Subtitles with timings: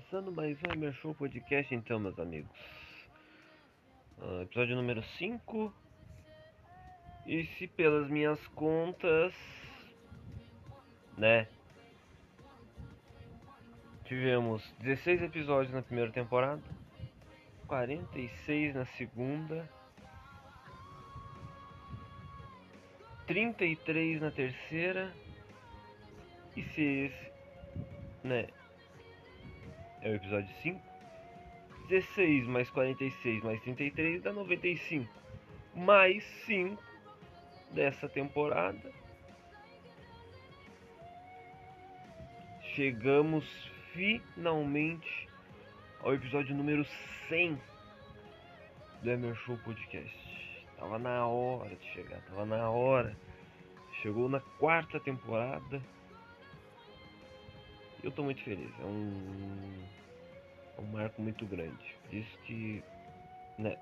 [0.00, 2.50] Começando mais um Emer Show Podcast, então, meus amigos.
[4.18, 5.72] Ah, episódio número 5.
[7.26, 9.34] E se pelas minhas contas,
[11.18, 11.46] né?
[14.06, 16.62] Tivemos 16 episódios na primeira temporada,
[17.66, 19.68] 46 na segunda,
[23.26, 25.12] 33 na terceira.
[26.56, 27.12] E se
[28.24, 28.48] né?
[30.02, 30.80] É o episódio 5.
[31.88, 35.06] 16 mais 46 mais 33 dá 95.
[35.74, 36.82] Mais 5
[37.72, 38.92] dessa temporada.
[42.74, 43.44] Chegamos
[43.92, 45.28] finalmente
[46.02, 46.86] ao episódio número
[47.28, 47.60] 100
[49.02, 50.66] do Emer Show Podcast.
[50.78, 53.14] Tava na hora de chegar, tava na hora.
[54.00, 55.82] Chegou na quarta temporada.
[58.02, 58.72] Eu tô muito feliz.
[58.80, 59.84] É um,
[60.78, 61.96] é um marco muito grande.
[62.04, 62.82] Por isso que,
[63.58, 63.76] né,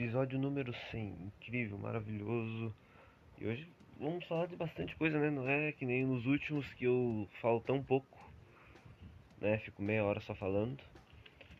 [0.00, 1.08] episódio número 100.
[1.26, 2.74] Incrível, maravilhoso.
[3.38, 3.68] E hoje
[3.98, 5.28] vamos falar de bastante coisa, né?
[5.28, 8.18] Não é que nem nos últimos que eu falo tão pouco,
[9.42, 9.58] né?
[9.58, 10.82] Fico meia hora só falando.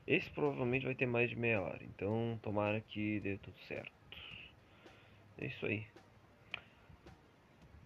[0.06, 3.92] Esse provavelmente vai ter mais de meia hora, então tomara que dê tudo certo.
[5.36, 5.86] É isso aí.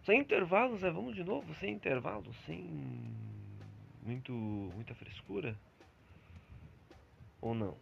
[0.07, 0.91] Sem intervalos, né?
[0.91, 2.63] Vamos de novo, sem intervalos, sem
[4.05, 5.59] muito muita frescura.
[7.41, 7.77] Ou não?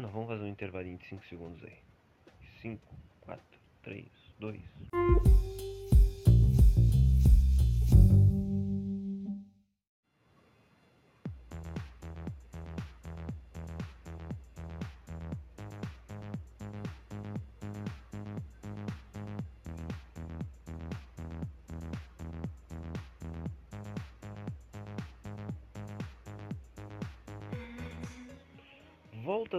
[0.00, 1.76] Não, vamos fazer um intervalinho de 5 segundos aí.
[2.62, 2.80] 5,
[3.20, 3.44] 4,
[3.82, 4.06] 3,
[4.38, 4.60] 2.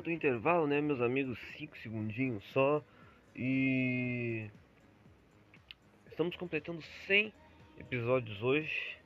[0.03, 1.37] Do intervalo, né, meus amigos?
[1.57, 2.83] 5 segundinhos só.
[3.35, 4.49] E.
[6.09, 7.31] Estamos completando 100
[7.79, 8.97] episódios hoje.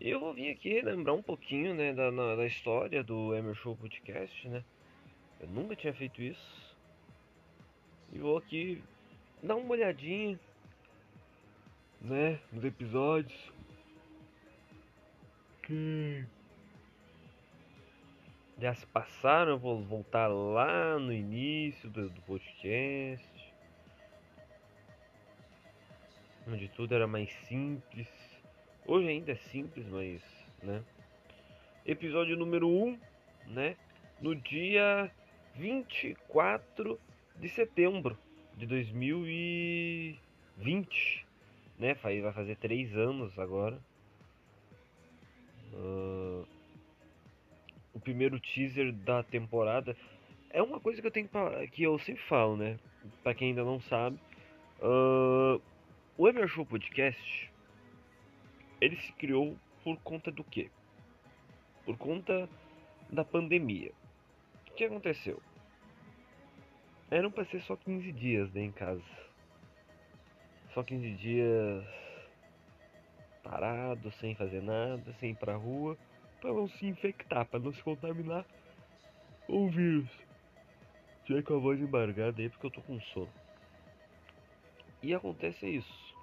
[0.00, 3.54] E eu vou vir aqui lembrar um pouquinho né, da, na- da história do Emer
[3.54, 4.64] Show Podcast, né?
[5.40, 6.74] Eu nunca tinha feito isso.
[8.12, 8.82] E vou aqui
[9.42, 10.38] dá uma olhadinha,
[12.00, 13.52] né, nos episódios.
[15.62, 16.24] Que
[18.58, 23.54] já se passaram, eu vou voltar lá no início do, do podcast.
[26.46, 28.08] Onde tudo era mais simples.
[28.86, 30.22] Hoje ainda é simples, mas,
[30.62, 30.82] né?
[31.86, 32.98] Episódio número 1,
[33.46, 33.76] né?
[34.20, 35.10] No dia
[35.54, 37.00] 24
[37.36, 38.18] de setembro
[38.56, 41.26] de 2020,
[41.78, 41.94] né?
[41.94, 43.78] Vai fazer três anos agora.
[45.72, 46.46] O
[48.04, 49.96] primeiro teaser da temporada
[50.50, 51.28] é uma coisa que eu tenho
[51.72, 52.78] que eu sempre falo, né?
[53.22, 54.18] Pra quem ainda não sabe,
[54.80, 55.58] ah,
[56.16, 57.50] o Ever Show Podcast
[58.80, 60.70] ele se criou por conta do quê?
[61.84, 62.48] Por conta
[63.10, 63.92] da pandemia.
[64.68, 65.40] O que aconteceu?
[67.10, 69.02] Eram pra ser só 15 dias né, em casa.
[70.72, 71.84] Só 15 dias
[73.42, 75.96] parado, sem fazer nada, sem ir pra rua,
[76.44, 78.44] pra não se infectar, pra não se contaminar
[79.46, 80.10] com o vírus.
[81.24, 83.32] Tiver com a voz embargada aí porque eu tô com sono.
[85.02, 86.14] E acontece isso.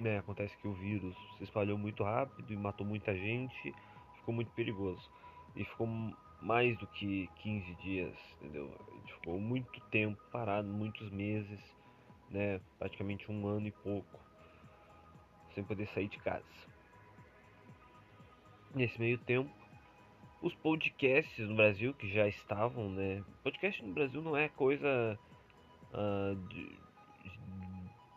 [0.00, 3.72] Né, acontece que o vírus se espalhou muito rápido e matou muita gente,
[4.16, 5.08] ficou muito perigoso.
[5.54, 5.86] E ficou
[6.42, 8.76] mais do que 15 dias, entendeu?
[9.06, 11.60] Ficou muito tempo parado, muitos meses,
[12.30, 12.60] né?
[12.80, 14.18] Praticamente um ano e pouco,
[15.54, 16.44] sem poder sair de casa.
[18.74, 19.50] Nesse meio tempo,
[20.42, 23.24] os podcasts no Brasil que já estavam, né?
[23.42, 25.18] Podcast no Brasil não é coisa
[25.92, 26.78] ah, de,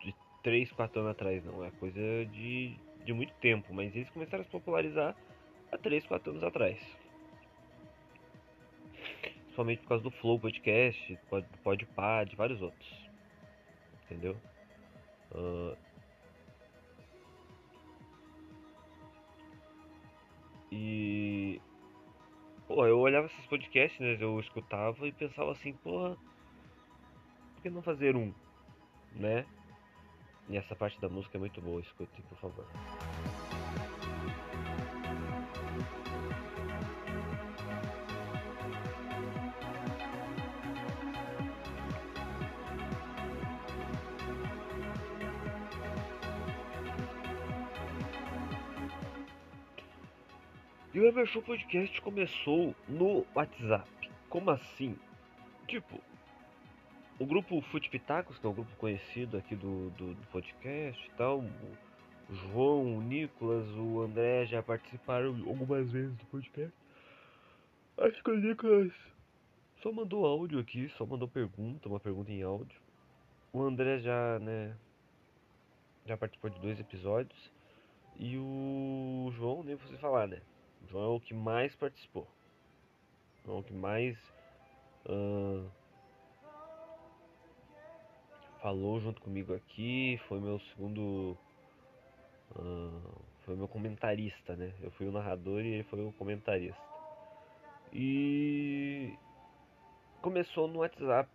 [0.04, 1.64] de 3, 4 anos atrás, não.
[1.64, 5.16] É coisa de, de muito tempo, mas eles começaram a se popularizar
[5.70, 6.78] há 3, 4 anos atrás.
[9.42, 13.10] Principalmente por causa do Flow Podcast, do Podpah, de vários outros.
[14.04, 14.36] Entendeu?
[15.34, 15.76] Ah,
[20.72, 21.60] e.
[22.66, 24.16] Pô, eu olhava esses podcasts, né?
[24.18, 26.16] Eu escutava e pensava assim, porra,
[27.54, 28.32] por que não fazer um?
[29.14, 29.44] Né?
[30.48, 32.66] E essa parte da música é muito boa, escute, por favor.
[50.94, 53.88] E o Evershow Podcast começou no WhatsApp.
[54.28, 54.94] Como assim?
[55.66, 55.98] Tipo,
[57.18, 61.10] o grupo Fute Pitacos, que é um grupo conhecido aqui do, do, do podcast e
[61.16, 66.74] tal, o João, o Nicolas, o André já participaram algumas vezes do podcast.
[67.96, 68.92] Acho que o Nicolas
[69.80, 72.78] só mandou áudio aqui, só mandou pergunta, uma pergunta em áudio.
[73.50, 74.76] O André já, né,
[76.04, 77.50] já participou de dois episódios.
[78.18, 80.42] E o João, nem você falar, né?
[80.90, 82.26] João é o que mais participou.
[83.44, 84.16] João é o que mais
[85.08, 85.64] ah,
[88.60, 90.20] falou junto comigo aqui.
[90.28, 91.36] Foi meu segundo.
[92.56, 94.72] ah, foi meu comentarista, né?
[94.80, 96.80] Eu fui o narrador e ele foi o comentarista.
[97.92, 99.12] E
[100.22, 101.28] começou no WhatsApp,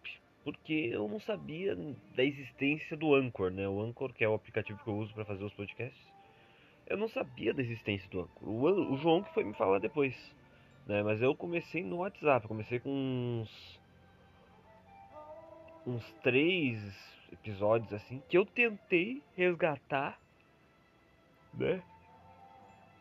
[0.43, 1.75] porque eu não sabia
[2.15, 3.67] da existência do Anchor, né?
[3.67, 6.16] O Anchor, que é o aplicativo que eu uso para fazer os podcasts.
[6.87, 8.49] Eu não sabia da existência do Anchor.
[8.49, 10.15] O, o João que foi me falar depois,
[10.85, 11.03] né?
[11.03, 13.79] Mas eu comecei no WhatsApp, comecei com uns
[15.85, 16.77] uns três
[17.31, 20.19] episódios assim que eu tentei resgatar,
[21.53, 21.81] né?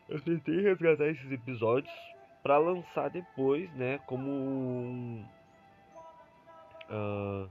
[0.07, 1.93] Eu tentei resgatar esses episódios
[2.41, 3.99] pra lançar depois, né?
[4.05, 5.25] Como um,
[6.89, 7.47] ah,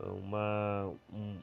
[0.00, 1.38] uma um,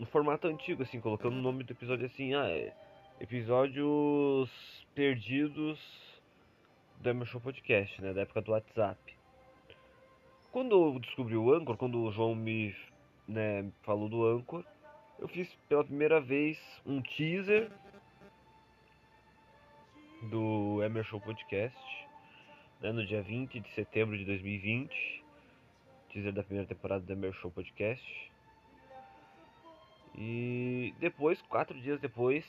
[0.00, 2.74] um formato antigo, assim, colocando o nome do episódio assim, ah, é
[3.20, 4.50] episódios
[4.94, 5.78] perdidos
[7.00, 8.14] do Emer Show Podcast, né?
[8.14, 8.98] Da época do WhatsApp.
[10.50, 12.74] Quando eu descobri o Anchor, quando o João me
[13.28, 14.64] né, falou do Anchor,
[15.18, 17.70] eu fiz pela primeira vez um teaser
[20.30, 22.08] do Emer Show Podcast,
[22.80, 25.22] né, no dia 20 de setembro de 2020.
[26.08, 28.29] Teaser da primeira temporada do Emer Show Podcast.
[30.14, 32.44] E depois, quatro dias depois,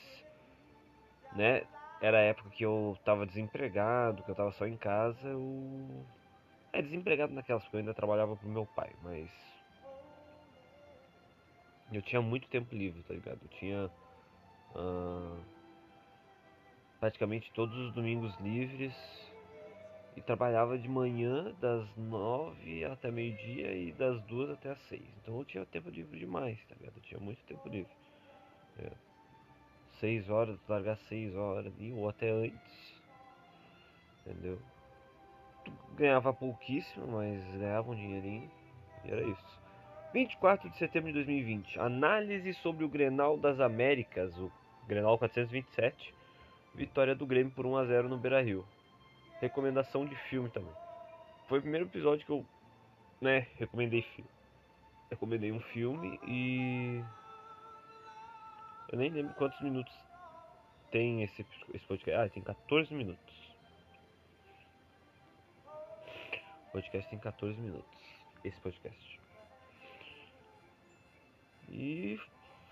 [1.35, 1.63] né,
[2.01, 6.05] era a época que eu tava desempregado, que eu tava só em casa, eu
[6.73, 9.29] é, desempregado naquelas, porque eu ainda trabalhava pro meu pai, mas.
[11.91, 13.39] Eu tinha muito tempo livre, tá ligado?
[13.41, 13.91] Eu tinha.
[14.75, 15.37] ah,
[16.99, 18.93] praticamente todos os domingos livres.
[20.15, 25.07] E trabalhava de manhã das nove até meio-dia e das duas até as seis.
[25.21, 26.97] Então eu tinha tempo livre demais, tá ligado?
[26.97, 27.91] Eu tinha muito tempo livre.
[28.79, 28.91] É.
[29.99, 33.01] Seis horas, largar seis horas ali, ou até antes.
[34.25, 34.59] Entendeu?
[35.95, 38.49] Ganhava pouquíssimo, mas ganhava um dinheirinho.
[39.05, 39.61] E era isso.
[40.13, 41.79] 24 de setembro de 2020.
[41.79, 44.51] Análise sobre o Grenal das Américas, o
[44.87, 46.13] Grenal 427.
[46.73, 48.65] Vitória do Grêmio por 1 a 0 no Beira-Rio.
[49.41, 50.73] Recomendação de filme também.
[51.47, 52.45] Foi o primeiro episódio que eu,
[53.19, 54.29] né, recomendei filme.
[55.09, 57.03] Recomendei um filme e
[58.91, 59.93] eu nem lembro quantos minutos
[60.91, 62.21] tem esse, esse podcast.
[62.21, 63.35] Ah, tem 14 minutos.
[66.67, 67.99] O podcast tem 14 minutos.
[68.43, 69.19] Esse podcast.
[71.69, 72.19] E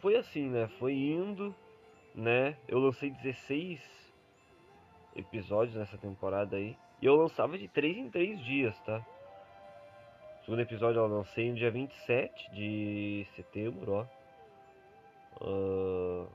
[0.01, 0.67] foi assim, né?
[0.77, 1.55] Foi indo,
[2.13, 2.57] né?
[2.67, 3.98] Eu lancei 16
[5.15, 6.77] episódios nessa temporada aí.
[7.01, 9.05] E eu lançava de 3 em 3 dias, tá?
[10.41, 14.19] O segundo episódio eu lancei no dia 27 de setembro, ó.
[15.41, 16.27] Uh,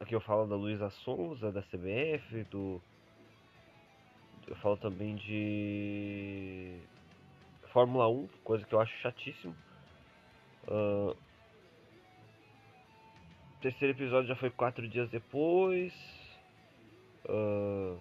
[0.00, 2.80] aqui eu falo da Luísa Souza, da CBF, do.
[4.46, 6.80] Eu falo também de.
[7.72, 9.54] Fórmula 1, coisa que eu acho chatíssimo.
[10.66, 11.16] Uh,
[13.56, 16.19] o terceiro episódio já foi quatro dias depois.
[17.28, 17.98] Uh,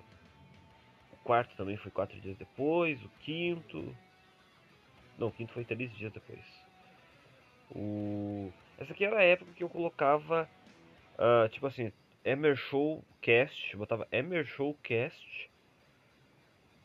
[1.12, 3.02] o quarto também foi quatro dias depois.
[3.04, 3.96] O quinto.
[5.18, 6.40] Não, o quinto foi três dias depois.
[7.72, 8.52] O...
[8.78, 10.50] Essa aqui era a época que eu colocava.
[11.16, 11.92] Uh, tipo assim,
[12.24, 13.76] Emer Show Cast.
[13.76, 15.50] Botava Emer Show Cast.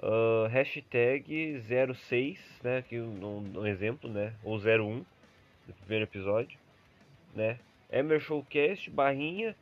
[0.03, 1.63] Uh, hashtag
[1.95, 2.79] 06, né?
[2.79, 4.35] Aqui um, um exemplo, né?
[4.43, 5.05] Ou 01
[5.67, 6.59] do primeiro episódio,
[7.35, 7.59] né?
[7.91, 9.55] Emershowcast barrinha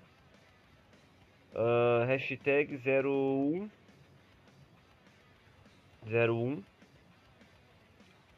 [1.55, 3.69] uh, hashtag 01
[6.07, 6.63] 01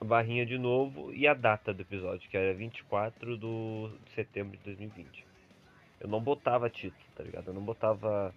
[0.05, 4.65] barrinha de novo e a data do episódio, que era 24 do, de setembro de
[4.65, 5.25] 2020.
[6.01, 7.49] Eu não botava título, tá ligado?
[7.49, 8.35] Eu não botava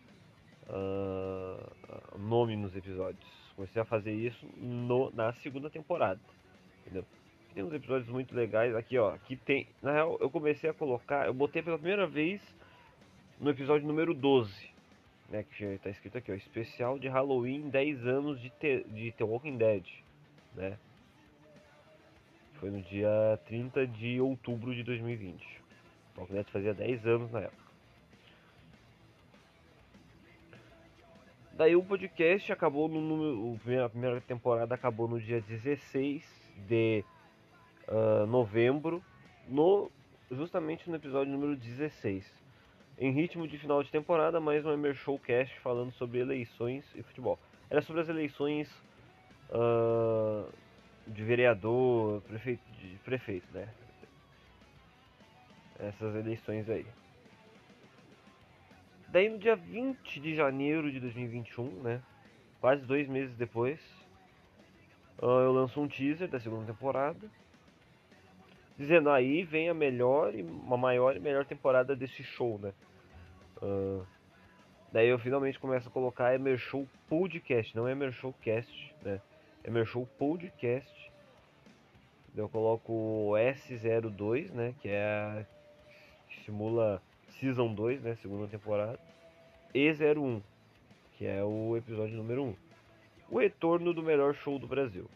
[0.70, 3.28] uh, nome nos episódios.
[3.56, 6.20] Comecei a fazer isso no, na segunda temporada,
[6.82, 7.04] entendeu?
[7.54, 9.16] Tem uns episódios muito legais aqui, ó.
[9.16, 12.42] Aqui tem, na real, eu comecei a colocar, eu botei pela primeira vez
[13.40, 14.52] no episódio número 12,
[15.30, 19.12] né, que já tá escrito aqui, ó, especial de Halloween 10 anos de The, de
[19.12, 19.84] The Walking Dead,
[20.56, 20.78] né?
[22.56, 25.46] Foi no dia 30 de outubro de 2020.
[26.16, 27.68] O Walking Dead fazia 10 anos na época.
[31.54, 33.84] Daí o podcast acabou no número.
[33.84, 36.24] A primeira temporada acabou no dia 16
[36.68, 37.04] de
[37.88, 39.04] uh, novembro,
[39.48, 39.92] no,
[40.32, 42.47] justamente no episódio número 16.
[43.00, 47.38] Em ritmo de final de temporada, mais um Emer Showcast falando sobre eleições e futebol.
[47.70, 48.68] Era sobre as eleições
[49.52, 50.52] uh,
[51.06, 53.70] de vereador, prefeito, de prefeito, né?
[55.78, 56.88] Essas eleições aí.
[59.10, 62.02] Daí no dia 20 de janeiro de 2021, né?
[62.60, 63.80] Quase dois meses depois,
[65.22, 67.30] uh, eu lanço um teaser da segunda temporada.
[68.76, 72.74] Dizendo aí vem a melhor e uma maior e melhor temporada desse show, né?
[73.62, 74.06] Uh,
[74.92, 79.22] daí eu finalmente começo a colocar Emer Show Podcast, não Emer Show Cast, né?
[79.64, 81.12] Emer Show Podcast.
[82.36, 84.76] Eu coloco o S02, né?
[84.82, 85.46] Que é a,
[86.30, 87.02] que simula
[87.40, 88.16] Season 2, né?
[88.22, 89.00] Segunda temporada.
[89.74, 90.42] E01,
[91.18, 92.56] que é o episódio número 1.
[93.30, 95.10] O retorno do melhor show do Brasil.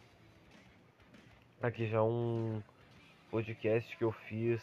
[1.61, 2.61] Aqui já um
[3.29, 4.61] podcast que eu fiz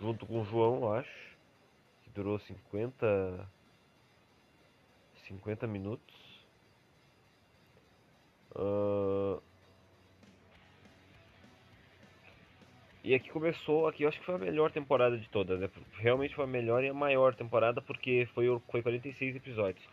[0.00, 1.36] junto com o João, eu acho,
[2.10, 3.48] que durou 50
[5.28, 6.14] 50 minutos.
[8.56, 9.40] Uh,
[13.04, 15.70] e aqui começou, aqui eu acho que foi a melhor temporada de todas, né?
[15.98, 19.84] Realmente foi a melhor e a maior temporada porque foi, foi 46 episódios.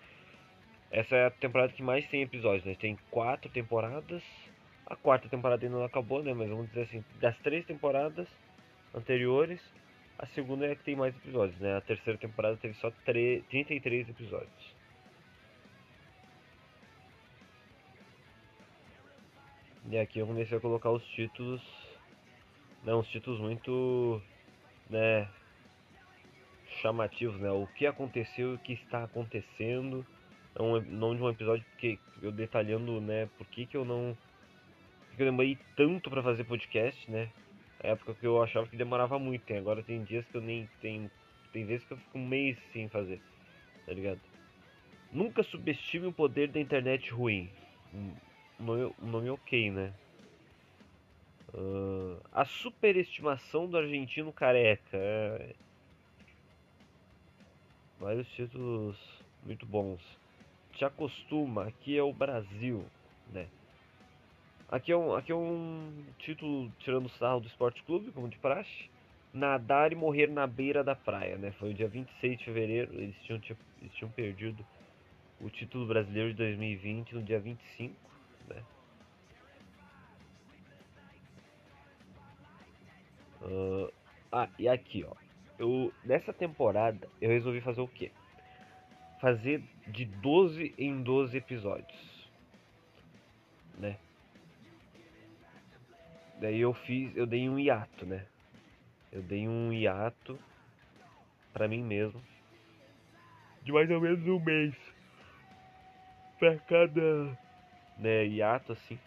[0.89, 2.75] Essa é a temporada que mais tem episódios, né?
[2.75, 4.23] Tem quatro temporadas
[4.89, 6.33] a quarta temporada ainda não acabou, né?
[6.33, 8.27] Mas vamos dizer assim, das três temporadas
[8.95, 9.61] anteriores,
[10.19, 11.77] a segunda é que tem mais episódios, né?
[11.77, 14.75] A terceira temporada teve só 33 episódios.
[19.89, 21.61] E aqui eu comecei a colocar os títulos,
[22.83, 22.93] né?
[22.93, 24.21] Uns títulos muito,
[24.89, 25.29] né?
[26.81, 27.51] Chamativos, né?
[27.51, 30.05] O que aconteceu e o que está acontecendo.
[30.57, 33.29] Não, não de um episódio que eu detalhando, né?
[33.37, 34.17] Por que, que eu não
[35.15, 37.29] que eu demorei tanto para fazer podcast, né?
[37.79, 41.09] Época que eu achava que demorava muito, tem agora tem dias que eu nem tem
[41.51, 43.21] tem vezes que eu fico um mês sem fazer,
[43.85, 44.19] tá ligado?
[45.11, 47.49] Nunca subestime o poder da internet ruim.
[47.93, 48.13] Um
[48.59, 49.93] nome, um nome ok, né?
[51.53, 54.97] Ah, a superestimação do argentino careca.
[54.97, 55.55] é,
[57.99, 58.95] Vários títulos
[59.43, 60.01] muito bons.
[60.73, 62.85] Te acostuma, aqui é o Brasil,
[63.33, 63.47] né?
[64.69, 68.89] Aqui é um, aqui é um título tirando sarro do Esporte Clube, como de praxe.
[69.33, 71.51] Nadar e morrer na beira da praia, né?
[71.51, 73.39] Foi o dia 26 de fevereiro, eles tinham,
[73.81, 74.65] eles tinham perdido
[75.39, 77.95] o título brasileiro de 2020 no dia 25,
[78.49, 78.63] né?
[83.41, 83.91] Ah,
[84.31, 85.13] ah, e aqui, ó.
[85.57, 88.11] Eu, nessa temporada, eu resolvi fazer o quê?
[89.21, 92.29] Fazer de 12 em 12 episódios.
[93.77, 93.97] Né?
[96.39, 98.25] Daí eu fiz, eu dei um hiato, né?
[99.11, 100.37] Eu dei um hiato
[101.51, 102.21] pra mim mesmo.
[103.63, 104.75] De mais ou menos um mês.
[106.37, 107.37] Pra cada,
[107.97, 108.99] né, hiato assim.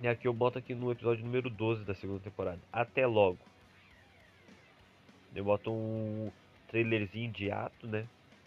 [0.00, 2.60] E aqui eu boto aqui no episódio número 12 da segunda temporada.
[2.72, 3.38] Até logo.
[5.34, 6.30] Eu boto um
[6.68, 8.06] trailerzinho de ato, né?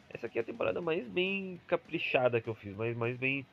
[0.10, 3.46] Essa aqui é a temporada mais bem caprichada que eu fiz, mais, mais bem.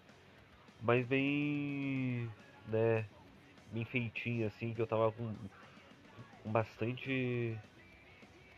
[0.81, 2.31] Mais bem.
[2.69, 3.05] né?
[3.73, 5.35] Bem feitinha assim, que eu tava com,
[6.43, 7.57] com bastante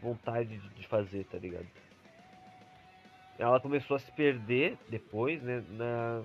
[0.00, 1.66] vontade de, de fazer, tá ligado?
[3.38, 5.64] Ela começou a se perder depois, né?
[5.70, 6.22] Na,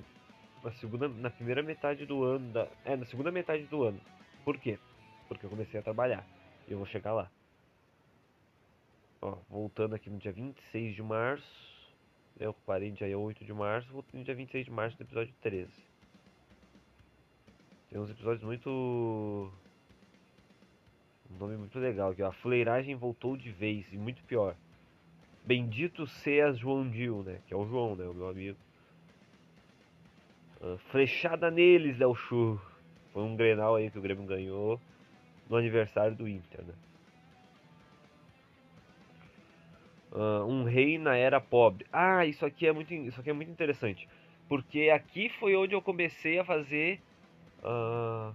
[0.63, 3.99] na segunda, na primeira metade do ano, da, é, na segunda metade do ano.
[4.43, 4.77] Por quê?
[5.27, 6.25] Porque eu comecei a trabalhar.
[6.67, 7.29] E eu vou chegar lá.
[9.21, 11.67] Ó, voltando aqui no dia 26 de março.
[12.39, 15.71] Eu parei dia 8 de março, voltei no dia 26 de março do episódio 13.
[17.89, 18.69] Tem uns episódios muito.
[21.31, 22.27] Um nome muito legal aqui, ó.
[22.27, 24.55] A fuleiragem voltou de vez, e muito pior.
[25.45, 27.39] Bendito seas João Dil, né?
[27.47, 28.05] Que é o João, né?
[28.05, 28.57] O meu amigo.
[30.61, 32.59] Ah, flechada neles, Del Chu.
[33.13, 34.79] Foi um Grenal aí que o Grêmio ganhou
[35.49, 36.73] no aniversário do Inter, né?
[40.11, 41.85] Ah, um rei na era pobre.
[41.91, 44.07] Ah, isso aqui é muito, isso aqui é muito interessante,
[44.49, 46.99] porque aqui foi onde eu comecei a fazer.
[47.63, 48.33] Ah,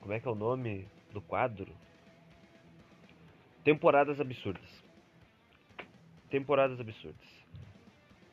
[0.00, 1.72] como é que é o nome do quadro?
[3.64, 4.84] Temporadas absurdas.
[6.30, 7.28] Temporadas absurdas.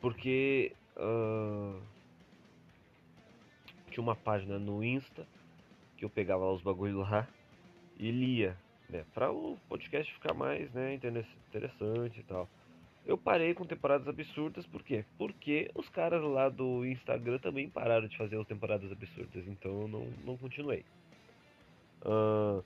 [0.01, 1.79] Porque ah,
[3.91, 5.25] tinha uma página no Insta
[5.97, 7.27] que eu pegava os bagulho lá
[7.97, 8.57] e lia,
[8.89, 9.05] né?
[9.13, 12.49] Pra o podcast ficar mais, né, interess- interessante e tal.
[13.05, 15.05] Eu parei com temporadas absurdas, por quê?
[15.17, 19.87] Porque os caras lá do Instagram também pararam de fazer as temporadas absurdas, então eu
[19.87, 20.83] não, não continuei.
[22.03, 22.63] Ahn,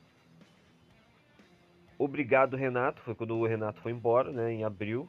[1.99, 3.01] Obrigado, Renato.
[3.01, 4.53] Foi quando o Renato foi embora, né?
[4.53, 5.07] Em abril.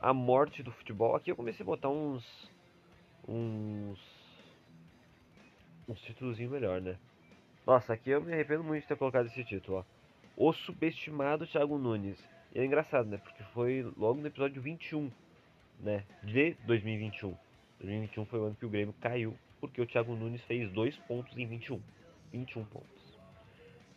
[0.00, 1.14] A morte do futebol.
[1.14, 2.50] Aqui eu comecei a botar uns.
[3.28, 4.00] Uns.
[5.88, 6.98] Uns títulozinhos melhor, né?
[7.64, 9.84] Nossa, aqui eu me arrependo muito de ter colocado esse título, ó.
[10.36, 12.18] O subestimado Thiago Nunes.
[12.54, 13.16] E é engraçado, né?
[13.16, 15.10] Porque foi logo no episódio 21,
[15.80, 16.04] né?
[16.22, 17.34] De 2021.
[17.80, 19.36] 2021 foi o ano que o Grêmio caiu.
[19.60, 21.80] Porque o Thiago Nunes fez dois pontos em 21.
[22.32, 23.18] 21 pontos.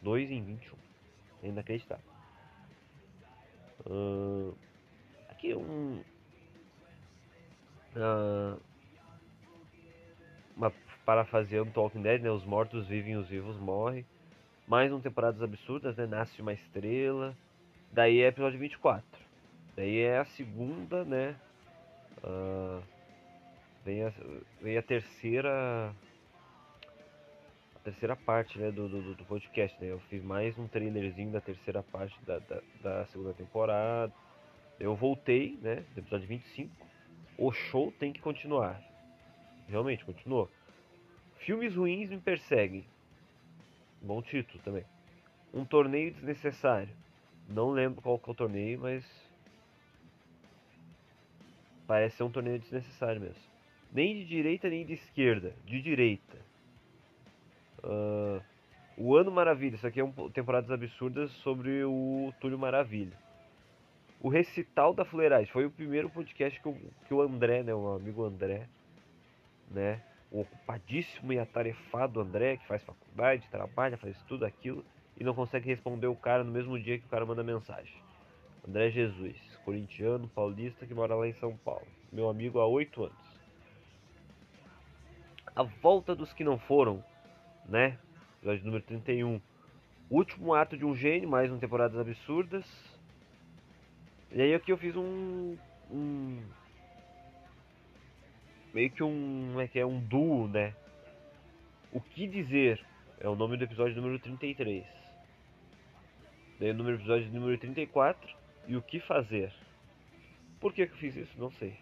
[0.02, 0.78] 2 em 21.
[1.44, 2.06] É inacreditável.
[3.90, 4.54] Ahn,
[5.30, 6.02] aqui um.
[7.96, 8.58] ah,
[10.56, 10.72] uma
[11.06, 12.32] parafraseando Talking Dead, né?
[12.32, 14.06] Os mortos vivem, os vivos morrem.
[14.68, 16.06] Mais um Temporadas Absurdas, né?
[16.06, 17.36] Nasce uma estrela.
[17.96, 19.06] Daí é episódio 24.
[19.74, 21.34] Daí é a segunda, né?
[22.22, 22.82] Ah,
[23.86, 24.12] vem, a,
[24.62, 25.96] vem a terceira.
[27.74, 28.70] A terceira parte, né?
[28.70, 29.90] Do, do, do podcast, né?
[29.90, 34.12] Eu fiz mais um trailerzinho da terceira parte da, da, da segunda temporada.
[34.78, 35.76] Eu voltei, né?
[35.94, 36.70] Do episódio 25.
[37.38, 38.78] O show tem que continuar.
[39.70, 40.52] Realmente, continuou.
[41.38, 42.86] Filmes ruins me perseguem.
[44.02, 44.84] Bom título também.
[45.54, 47.05] Um torneio desnecessário.
[47.48, 49.06] Não lembro qual que é o torneio, mas.
[51.88, 53.42] Parece ser um torneio desnecessário mesmo.
[53.94, 55.54] Nem de direita nem de esquerda.
[55.66, 56.38] De direita.
[57.84, 58.42] Ah,
[58.98, 59.76] o Ano Maravilha.
[59.76, 63.16] Isso aqui é um temporadas absurdas sobre o Túlio Maravilha.
[64.20, 65.52] O Recital da Fuleiragem.
[65.52, 66.76] Foi o primeiro podcast que o,
[67.08, 67.76] que o André, né?
[67.76, 68.68] O amigo André,
[69.70, 70.02] né?
[70.32, 74.84] O ocupadíssimo e atarefado André, que faz faculdade, trabalha, faz tudo aquilo
[75.18, 77.96] e não consegue responder o cara no mesmo dia que o cara manda mensagem.
[78.68, 81.88] André Jesus, corintiano, paulista que mora lá em São Paulo.
[82.12, 83.26] Meu amigo há oito anos.
[85.56, 87.04] A volta dos que não foram,
[87.66, 87.98] né?
[88.38, 89.40] Episódio número 31.
[90.10, 92.66] Último ato de um gênio, mais um temporadas absurdas.
[94.32, 95.56] E aí aqui eu fiz um.
[95.90, 96.44] um
[98.74, 99.60] meio que um.
[99.60, 99.86] É que é?
[99.86, 100.76] Um duo, né?
[101.92, 102.86] O que dizer
[103.20, 105.05] é o nome do episódio número 33.
[106.60, 108.34] Daí o número episódio número 34
[108.68, 109.52] e o que fazer.
[110.60, 111.38] Por que, que eu fiz isso?
[111.38, 111.78] Não sei.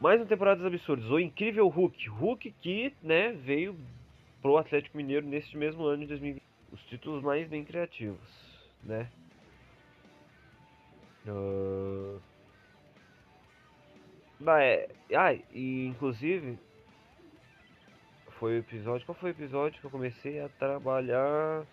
[0.00, 1.10] Mais um Temporadas Absurdas.
[1.10, 2.08] O incrível Hulk.
[2.08, 3.78] Hulk que, né, veio
[4.40, 6.42] pro Atlético Mineiro neste mesmo ano de 2020.
[6.72, 8.18] Os títulos mais bem criativos,
[8.82, 9.08] né?
[11.26, 12.18] Uh...
[14.44, 14.88] É...
[15.14, 16.58] ah, e inclusive
[18.40, 19.06] foi o episódio.
[19.06, 21.64] Qual foi o episódio que eu comecei a trabalhar?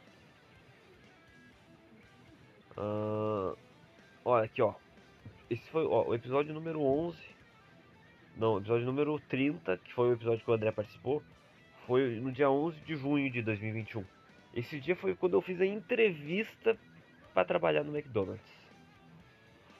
[2.79, 3.57] Uh...
[4.23, 4.73] Olha aqui, ó.
[5.49, 7.17] Esse foi ó, o episódio número 11.
[8.37, 11.21] Não, o episódio número 30, que foi o episódio que o André participou.
[11.85, 14.05] Foi no dia 11 de junho de 2021.
[14.53, 16.77] Esse dia foi quando eu fiz a entrevista
[17.33, 18.59] para trabalhar no McDonald's.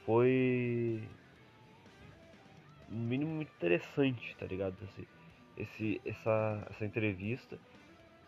[0.06, 1.02] Foi
[2.90, 4.76] no mínimo muito interessante, tá ligado?
[4.84, 5.08] Esse,
[5.58, 7.60] esse, essa, essa entrevista.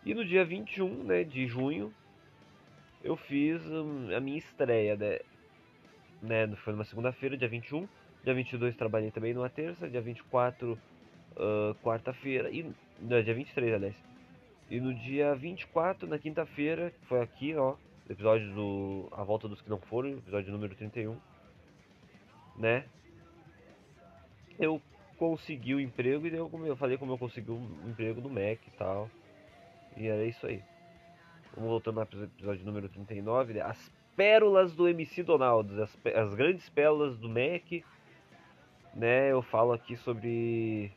[0.04, 1.92] E no dia 21 né, de junho
[3.02, 5.18] eu fiz hum, a minha estreia, né?
[6.22, 6.56] né?
[6.56, 7.88] Foi numa segunda-feira, dia 21.
[8.24, 9.88] Dia 22 trabalhei também numa terça.
[9.88, 12.50] Dia 24, uh, quarta-feira.
[12.50, 12.62] E,
[13.00, 13.96] não, dia 23, aliás.
[14.70, 17.76] E no dia 24, na quinta-feira, foi aqui, ó.
[18.08, 21.16] Episódio do A Volta dos Que Não Foram, episódio número 31.
[22.56, 22.84] Né?
[24.58, 24.80] Eu
[25.16, 28.58] consegui o emprego e eu, eu falei como eu consegui o um emprego no Mac
[28.66, 29.08] e tal.
[29.96, 30.62] E era isso aí.
[31.54, 33.60] Vamos voltando ao episódio número 39, né?
[33.60, 37.84] As pérolas do MC Donald, as, as grandes pérolas do Mac,
[38.94, 39.30] né?
[39.30, 40.90] Eu falo aqui sobre.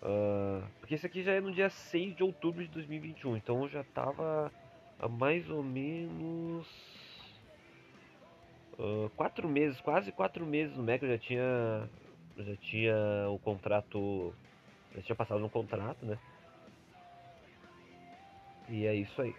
[0.00, 3.68] Uh, porque esse aqui já é no dia 6 de outubro de 2021, então eu
[3.68, 4.52] já tava
[5.00, 6.66] há mais ou menos.
[8.78, 11.88] Uh, quatro meses, quase quatro meses no Mac, eu já tinha.
[12.38, 12.94] Já tinha
[13.28, 14.32] o contrato.
[14.94, 16.18] Já tinha passado um contrato, né?
[18.68, 19.34] E é isso aí.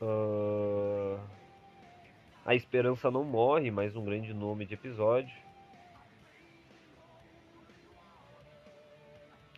[0.00, 1.18] Uh...
[2.44, 5.34] A Esperança Não Morre, mais um grande nome de episódio.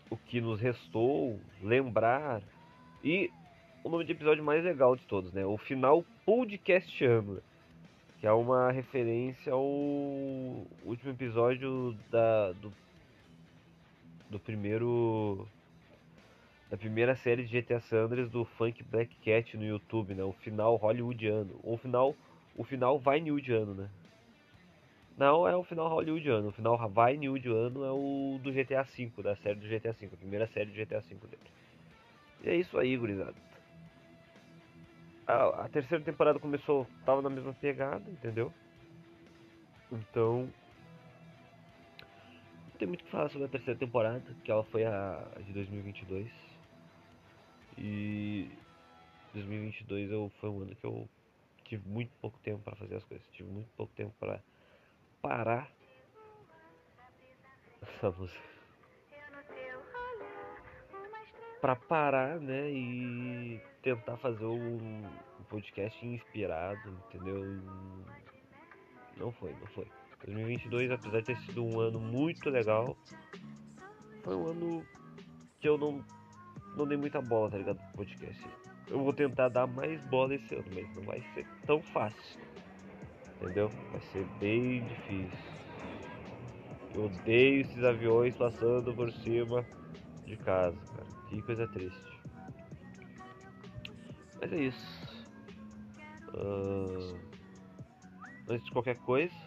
[0.08, 2.40] O que nos restou lembrar.
[3.02, 3.28] E
[3.82, 5.44] o nome de episódio mais legal de todos, né?
[5.44, 7.42] O final podcastiano.
[8.20, 12.72] Que é uma referência ao último episódio da, do,
[14.30, 15.48] do primeiro
[16.76, 20.22] da primeira série de GTA Sanders do Funk Black Cat no YouTube, né?
[20.22, 21.58] O final hollywoodiano.
[21.62, 22.14] O final,
[22.54, 23.88] o final vai hollywoodiano, né?
[25.16, 29.34] Não é o final hollywoodiano, o final vai hollywoodiano é o do GTA V, da
[29.36, 31.50] série do GTA V, a primeira série do GTA V dele.
[32.44, 33.34] E é isso aí, gurizada.
[35.26, 38.52] A, terceira temporada começou, tava na mesma pegada, entendeu?
[39.90, 40.50] Então,
[42.66, 46.45] não tem muito que falar sobre a terceira temporada, que ela foi a de 2022.
[47.78, 48.50] E
[49.32, 51.08] 2022 eu, foi um ano que eu
[51.64, 53.26] tive muito pouco tempo para fazer as coisas.
[53.32, 54.40] Tive muito pouco tempo para
[55.20, 55.70] parar
[57.82, 58.56] essa música.
[61.60, 65.04] Para parar, né, e tentar fazer um,
[65.40, 67.42] um podcast inspirado, entendeu?
[69.16, 69.86] Não foi, não foi.
[70.24, 72.96] 2022, apesar de ter sido um ano muito legal,
[74.22, 74.86] foi um ano
[75.60, 76.04] que eu não
[76.76, 77.78] não dei muita bola, tá ligado?
[77.94, 78.46] Podcast.
[78.88, 82.40] Eu vou tentar dar mais bola esse ano, mas não vai ser tão fácil.
[83.40, 83.68] Entendeu?
[83.90, 85.56] Vai ser bem difícil.
[86.94, 89.64] Eu odeio esses aviões passando por cima
[90.24, 91.06] de casa, cara.
[91.28, 92.20] Que coisa triste.
[94.40, 95.26] Mas é isso.
[96.34, 97.18] Uh...
[98.48, 99.45] Antes de qualquer coisa.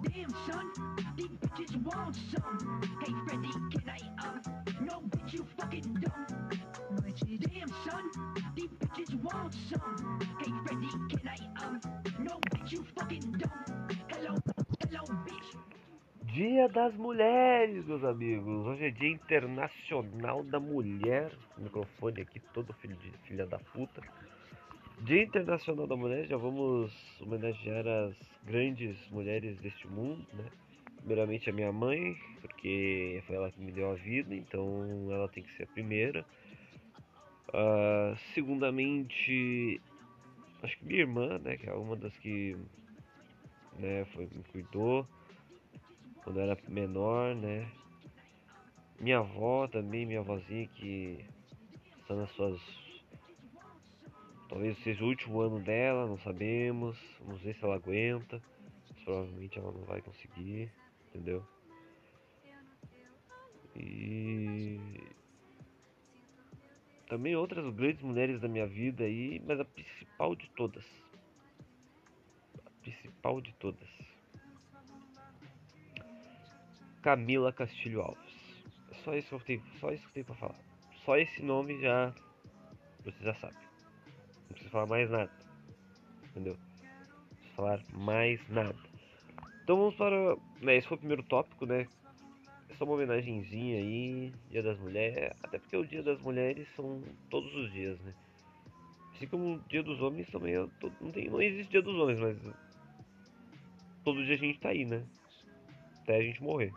[0.00, 0.72] Damn, son,
[1.16, 2.80] these bitches want some.
[3.00, 4.00] Hey, Freddy, can I,
[4.80, 6.26] no, bitch, you fucking dumb.
[7.38, 8.10] Damn, son,
[8.56, 10.18] these bitches want some.
[10.40, 11.38] Hey, Freddy, can I,
[12.18, 13.88] no, bitch, you fucking dumb.
[14.08, 14.36] Hello,
[14.80, 15.56] hello, bitch.
[16.34, 18.66] Dia das Mulheres, meus amigos.
[18.66, 21.30] Hoje é Dia Internacional da Mulher.
[21.58, 24.00] Microfone aqui todo filho de filha da puta.
[25.04, 30.44] Dia Internacional da Mulher, já vamos homenagear as grandes mulheres deste mundo, né?
[30.98, 35.42] Primeiramente a minha mãe, porque foi ela que me deu a vida, então ela tem
[35.42, 36.24] que ser a primeira.
[37.48, 39.80] Uh, segundamente,
[40.62, 42.56] acho que minha irmã, né, que é uma das que
[43.80, 45.04] né, foi, me cuidou
[46.22, 47.68] quando eu era menor, né.
[49.00, 51.18] Minha avó também, minha avózinha que
[52.04, 52.81] está nas suas
[54.52, 56.98] Talvez seja o último ano dela, não sabemos.
[57.20, 58.38] Vamos ver se ela aguenta.
[58.86, 60.70] Mas provavelmente ela não vai conseguir,
[61.08, 61.42] entendeu?
[63.74, 64.78] E
[67.08, 70.84] também outras grandes mulheres da minha vida aí, mas a principal de todas.
[72.66, 73.88] A principal de todas.
[77.00, 78.64] Camila Castilho Alves.
[79.02, 80.60] Só isso que eu tenho, só isso que eu tenho pra falar.
[81.06, 82.14] Só esse nome já
[83.02, 83.71] você já sabe.
[84.52, 85.30] Não precisa falar mais nada.
[86.24, 86.56] Entendeu?
[86.56, 88.76] Não precisa falar mais nada.
[89.64, 90.36] Então vamos para.
[90.60, 91.88] Né, esse foi o primeiro tópico, né?
[92.68, 95.34] É só uma homenagenzinha aí, Dia das Mulheres.
[95.42, 98.12] Até porque o Dia das Mulheres são todos os dias, né?
[99.14, 100.66] Assim como o Dia dos Homens também é
[101.00, 102.54] não, tem, não existe Dia dos Homens, mas
[104.04, 105.02] todo dia a gente tá aí, né?
[106.02, 106.74] Até a gente morrer.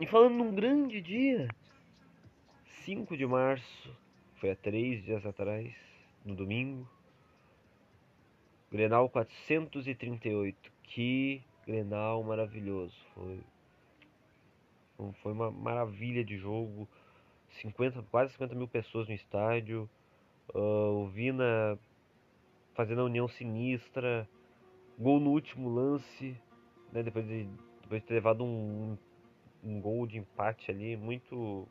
[0.00, 1.48] E falando num grande dia,
[2.84, 4.01] 5 de março,
[4.42, 5.72] foi há três dias atrás,
[6.24, 6.84] no domingo.
[8.72, 10.72] Grenal 438.
[10.82, 12.96] Que Grenal maravilhoso.
[13.14, 13.40] Foi,
[15.22, 16.88] foi- uma maravilha de jogo.
[17.60, 19.88] 50, quase 50 mil pessoas no estádio.
[20.52, 21.78] Ah, o Vina
[22.74, 24.28] fazendo a união sinistra.
[24.98, 26.36] Gol no último lance.
[26.92, 27.44] Né, depois, de,
[27.82, 28.98] depois de ter levado um,
[29.62, 30.96] um gol de empate ali.
[30.96, 31.68] Muito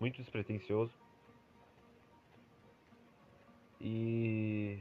[0.00, 0.92] muito despretensioso.
[3.80, 4.78] E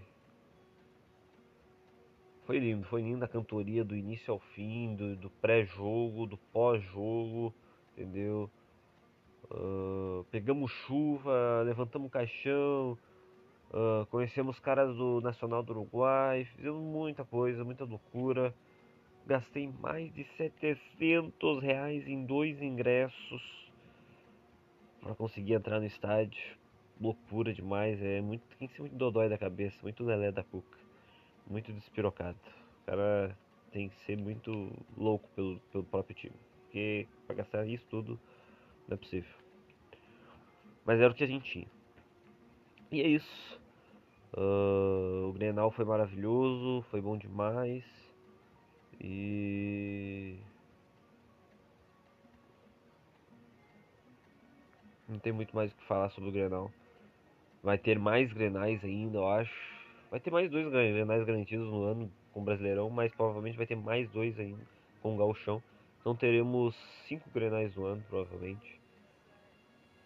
[2.46, 7.54] foi lindo, foi linda a cantoria do início ao fim, do, do pré-jogo, do pós-jogo,
[7.94, 8.50] entendeu?
[9.52, 12.98] Ah, pegamos chuva, levantamos caixão,
[13.72, 18.54] ah, conhecemos caras do Nacional do Uruguai, fizemos muita coisa, muita loucura.
[19.26, 23.69] Gastei mais de 700 reais em dois ingressos
[25.02, 26.58] para conseguir entrar no estádio.
[27.00, 28.44] Loucura demais, é muito.
[28.58, 30.78] Tem que ser muito dodói da cabeça, muito lelé da cuca,
[31.48, 32.38] muito despirocado.
[32.84, 33.38] O cara
[33.72, 38.20] tem que ser muito louco pelo, pelo próprio time, porque para gastar isso tudo
[38.88, 39.34] não é possível.
[40.86, 41.68] Mas era o que a gente tinha.
[42.92, 43.60] E é isso.
[44.36, 47.84] Ah, o Grenal foi maravilhoso, foi bom demais.
[49.00, 50.38] E
[55.10, 56.72] Não tem muito mais o que falar sobre o Grenal.
[57.64, 59.52] Vai ter mais Grenais ainda, eu acho.
[60.12, 63.66] Vai ter mais dois Gren- Grenais garantidos no ano com o Brasileirão, mas provavelmente vai
[63.66, 64.62] ter mais dois ainda
[65.02, 65.62] com o Gauchão.
[66.00, 66.76] Então teremos
[67.08, 68.80] cinco Grenais no ano, provavelmente.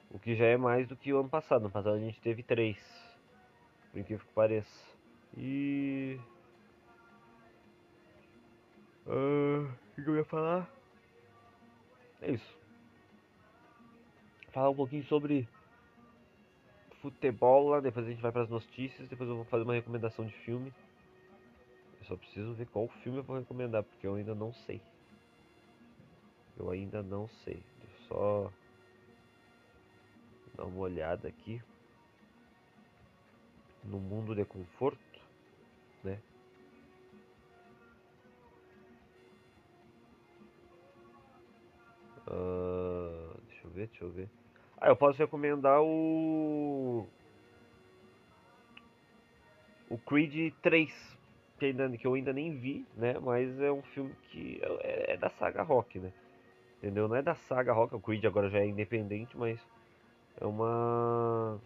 [0.09, 1.63] O que já é mais do que o ano passado.
[1.63, 2.77] No passado a gente teve três.
[3.91, 4.87] Por incrível que pareça.
[5.37, 6.17] E.
[9.05, 10.69] Ah, o que que eu ia falar?
[12.21, 12.62] É isso
[14.53, 15.49] falar um pouquinho sobre
[17.01, 20.25] futebol lá, depois a gente vai para as notícias, depois eu vou fazer uma recomendação
[20.25, 20.73] de filme.
[21.99, 24.81] Eu só preciso ver qual filme eu vou recomendar, porque eu ainda não sei.
[26.55, 27.65] Eu ainda não sei.
[27.79, 28.53] Deixa eu só
[30.55, 31.61] dar uma olhada aqui
[33.83, 35.19] no mundo de conforto,
[36.03, 36.21] né?
[42.27, 44.42] Ah, deixa eu ver, deixa eu ver.
[44.83, 47.07] Ah, eu posso recomendar o.
[49.89, 51.17] O Creed 3,
[51.57, 53.17] que, ainda, que eu ainda nem vi, né?
[53.17, 56.11] Mas é um filme que é, é da saga Rock, né?
[56.79, 57.07] Entendeu?
[57.07, 59.57] Não é da saga Rock, o Creed agora já é independente, mas
[60.41, 61.61] é uma.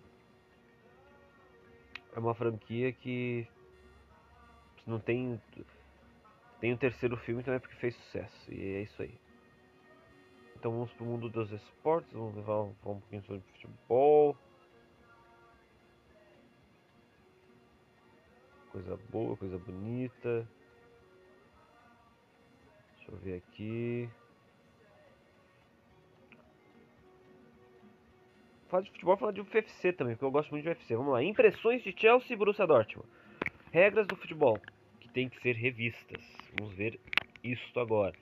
[2.15, 3.47] É uma franquia que
[4.86, 5.41] não tem.
[6.62, 8.53] Tem o terceiro filme também porque fez sucesso.
[8.53, 9.17] E é isso aí.
[10.58, 14.36] Então vamos pro mundo dos esportes, vamos falar, falar um pouquinho sobre futebol.
[18.72, 20.48] Coisa boa, coisa bonita.
[22.98, 24.10] Deixa eu ver aqui.
[28.67, 30.96] Falar de futebol, falar de UFC também, porque eu gosto muito de UFC.
[30.96, 31.24] Vamos lá.
[31.24, 33.08] Impressões de Chelsea e Borussia Dortmund.
[33.72, 34.60] Regras do futebol
[35.00, 36.22] que tem que ser revistas.
[36.58, 37.00] Vamos ver
[37.43, 38.15] isso agora.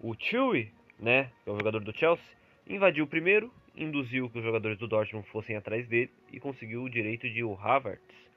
[0.00, 4.44] O Chewy né, que é o jogador do Chelsea, invadiu o primeiro, induziu que os
[4.44, 8.30] jogadores do Dortmund fossem atrás dele e conseguiu o direito de o Havertz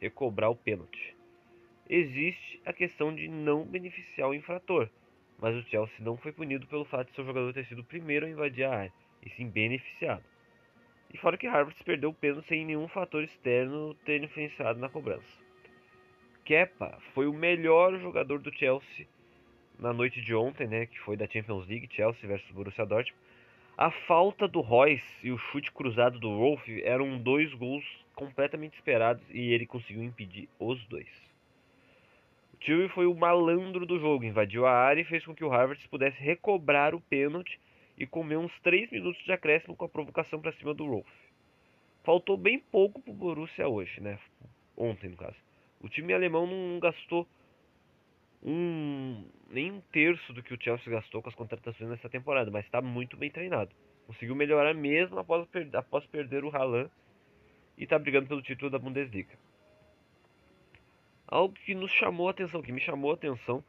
[0.00, 1.16] recobrar o pênalti.
[1.88, 4.88] Existe a questão de não beneficiar o infrator,
[5.38, 8.26] mas o Chelsea não foi punido pelo fato de seu jogador ter sido o primeiro
[8.26, 8.92] a invadir a área,
[9.24, 10.24] e sim beneficiado.
[11.12, 15.42] E fora que Havertz perdeu o pênalti sem nenhum fator externo ter influenciado na cobrança.
[16.44, 19.06] Kepa foi o melhor jogador do Chelsea
[19.78, 23.14] na noite de ontem, né, que foi da Champions League, Chelsea versus Borussia Dortmund.
[23.76, 27.84] A falta do Royce e o chute cruzado do Rolf eram dois gols
[28.14, 31.08] completamente esperados e ele conseguiu impedir os dois.
[32.52, 35.48] O Tilley foi o malandro do jogo, invadiu a área e fez com que o
[35.48, 37.58] Harvard pudesse recobrar o pênalti
[37.98, 41.08] e comer uns 3 minutos de acréscimo com a provocação para cima do Rolf.
[42.04, 44.18] Faltou bem pouco pro Borussia hoje, né?
[44.76, 45.36] Ontem, no caso.
[45.80, 47.26] O time alemão não gastou
[48.44, 52.64] um nem um terço do que o Chelsea gastou com as contratações nessa temporada, mas
[52.64, 53.70] está muito bem treinado.
[54.06, 56.90] Conseguiu melhorar mesmo após, após perder o Haaland
[57.78, 59.38] e está brigando pelo título da Bundesliga.
[61.26, 63.64] Algo que nos chamou a atenção, que me chamou a atenção,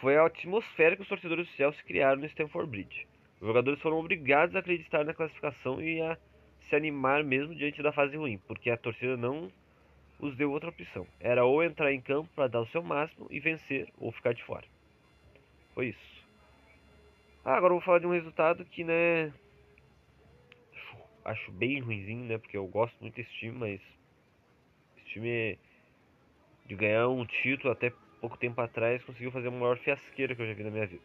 [0.00, 3.08] foi a atmosfera que os torcedores do Chelsea criaram no Stamford Bridge.
[3.40, 6.16] Os jogadores foram obrigados a acreditar na classificação e a
[6.60, 9.50] se animar mesmo diante da fase ruim, porque a torcida não
[10.18, 11.06] os deu outra opção.
[11.20, 14.42] Era ou entrar em campo para dar o seu máximo e vencer, ou ficar de
[14.42, 14.64] fora.
[15.74, 16.26] Foi isso.
[17.44, 19.32] Ah, agora eu vou falar de um resultado que, né,
[20.72, 23.80] acho, acho bem ruimzinho, né, porque eu gosto muito desse time, mas
[24.96, 25.58] esse time
[26.64, 30.46] de ganhar um título até pouco tempo atrás conseguiu fazer a maior fiasqueira que eu
[30.46, 31.02] já vi na minha vida.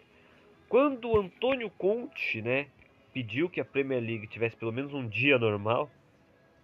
[0.68, 2.68] Quando o Antônio Conte, né,
[3.14, 5.92] pediu que a Premier League tivesse pelo menos um dia normal,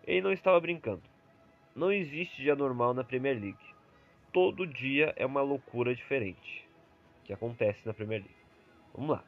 [0.05, 1.03] ele não estava brincando.
[1.77, 3.75] Não existe dia normal na Premier League.
[4.33, 6.67] Todo dia é uma loucura diferente
[7.23, 8.35] que acontece na Premier League.
[8.95, 9.23] Vamos lá.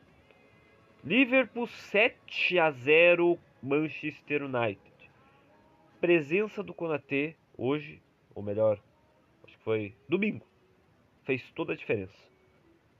[1.04, 4.82] Liverpool 7 a 0 Manchester United.
[6.02, 8.02] Presença do Konaté hoje,
[8.34, 8.80] ou melhor,
[9.44, 10.44] acho que foi domingo.
[11.26, 12.18] Fez toda a diferença.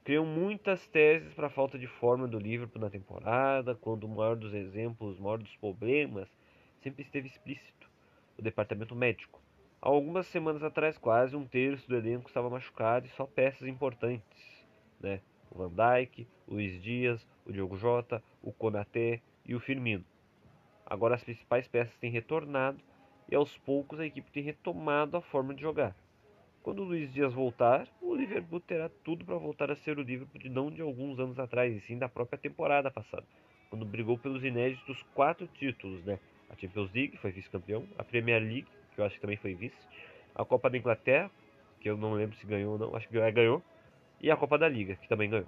[0.04, 4.36] Criam muitas teses para a falta de forma do Liverpool na temporada, quando o maior
[4.36, 6.30] dos exemplos, o maior dos problemas
[6.84, 7.79] sempre esteve explícito
[8.40, 9.42] o departamento médico.
[9.82, 14.66] Há algumas semanas atrás, quase um terço do elenco estava machucado e só peças importantes,
[15.00, 15.22] né?
[15.52, 20.04] O Van Dijk, o Luiz Dias, o Diogo Jota, o Konaté e o Firmino.
[20.86, 22.80] Agora as principais peças têm retornado
[23.30, 25.96] e aos poucos a equipe tem retomado a forma de jogar.
[26.64, 30.42] Quando o Luiz Dias voltar, o Liverpool terá tudo para voltar a ser o Liverpool
[30.42, 33.26] de não de alguns anos atrás, e sim da própria temporada passada,
[33.70, 36.20] quando brigou pelos inéditos quatro títulos, né?
[36.50, 39.78] A Champions League, foi vice-campeão, a Premier League, que eu acho que também foi vice,
[40.36, 41.30] a Copa da Inglaterra,
[41.80, 43.64] que eu não lembro se ganhou ou não, acho que ganhou,
[44.20, 45.48] e a Copa da Liga, que também ganhou.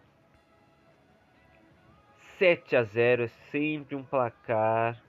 [2.38, 5.02] 7 a 0 é sempre um placar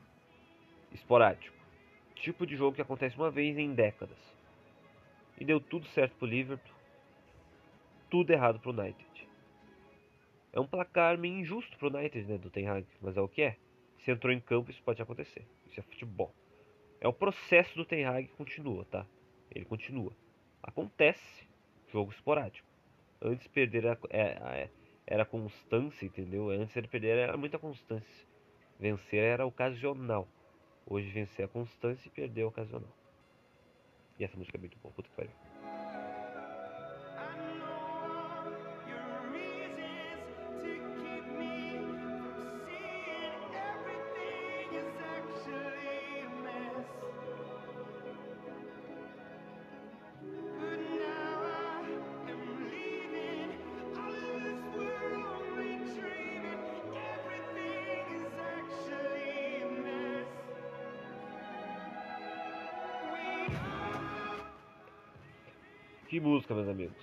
[0.92, 1.56] esporádico.
[2.14, 4.18] Tipo de jogo que acontece uma vez em décadas.
[5.38, 6.74] E deu tudo certo pro Liverpool,
[8.10, 9.28] tudo errado pro United.
[10.52, 13.42] É um placar meio injusto pro United, né, do Ten Hag, mas é o que
[13.42, 13.56] é.
[14.04, 15.46] Se entrou em campo, isso pode acontecer.
[15.66, 16.34] Isso é futebol.
[17.00, 19.06] É o processo do Ten Hag que continua, tá?
[19.50, 20.12] Ele continua.
[20.62, 21.48] Acontece
[21.92, 22.66] jogo esporádico.
[23.20, 24.68] Antes perder era, é,
[25.06, 26.50] era constância, entendeu?
[26.50, 28.26] Antes ele perder era muita constância.
[28.78, 30.26] Vencer era ocasional.
[30.86, 32.92] Hoje vencer é constância e perder é ocasional.
[34.18, 35.51] E essa música é muito boa, puta que pariu.
[66.12, 67.02] Que música, meus amigos.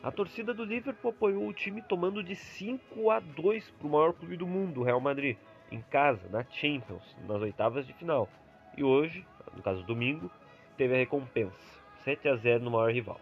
[0.00, 4.12] A torcida do Liverpool apoiou o time tomando de 5 a 2 para o maior
[4.12, 5.36] clube do mundo, o Real Madrid,
[5.72, 8.28] em casa, na Champions, nas oitavas de final.
[8.76, 10.30] E hoje, no caso domingo,
[10.76, 13.20] teve a recompensa, 7 a 0 no maior rival.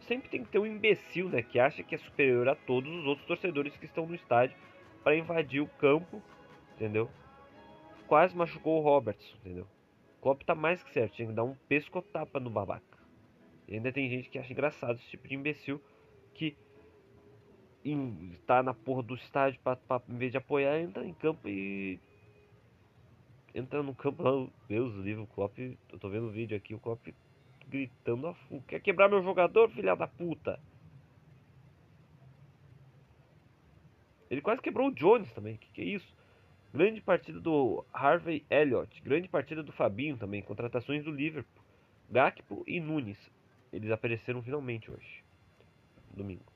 [0.00, 3.06] Sempre tem que ter um imbecil, né, que acha que é superior a todos os
[3.06, 4.56] outros torcedores que estão no estádio
[5.04, 6.20] para invadir o campo,
[6.74, 7.08] entendeu?
[8.08, 9.68] Quase machucou o Robertson, entendeu?
[10.18, 12.95] O Klopp tá mais que certo, tinha que dar um pescotapa no babaca.
[13.68, 15.80] E ainda tem gente que acha engraçado esse tipo de imbecil
[16.34, 16.56] que
[17.84, 21.98] em, tá na porra do estádio pra, em vez de apoiar, entra em campo e.
[23.54, 25.58] Entra no campo lá, Deus livre, o Klopp.
[25.58, 27.08] Eu tô vendo o vídeo aqui, o Klopp
[27.68, 28.62] gritando a full.
[28.66, 30.60] Quer quebrar meu jogador, filha da puta?
[34.28, 36.14] Ele quase quebrou o Jones também, que que é isso?
[36.74, 41.64] Grande partida do Harvey Elliott, grande partida do Fabinho também, contratações do Liverpool,
[42.10, 43.30] Gakpo e Nunes.
[43.76, 45.22] Eles apareceram finalmente hoje.
[46.10, 46.50] Domingo.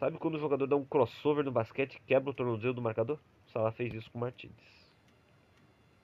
[0.00, 3.20] Sabe quando o jogador dá um crossover no basquete e quebra o tornozelo do marcador?
[3.46, 4.56] O Salah fez isso com o Martínez.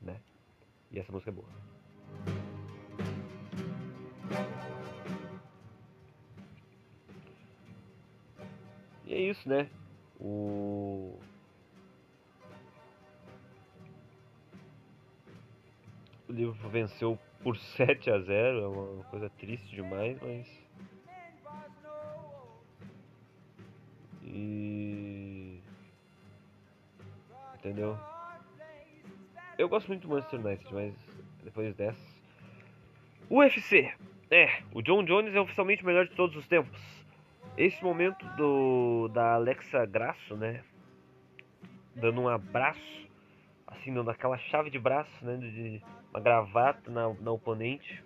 [0.00, 0.20] Né?
[0.92, 1.48] E essa música é boa.
[9.04, 9.68] E é isso, né?
[10.20, 11.18] O.
[16.28, 20.64] O livro venceu por 7 a 0 é uma coisa triste demais, mas.
[24.24, 25.60] E.
[27.56, 27.98] Entendeu?
[29.58, 30.94] Eu gosto muito do Manchester United, mas
[31.44, 32.14] depois dessa.
[33.30, 33.92] UFC!
[34.30, 36.80] É, o John Jones é oficialmente o melhor de todos os tempos.
[37.58, 40.64] Esse momento do da Alexa Grasso, né?
[41.94, 43.08] Dando um abraço,
[43.66, 45.36] assim, dando aquela chave de braço, né?
[45.36, 45.82] De
[46.14, 48.02] uma gravata na, na oponente.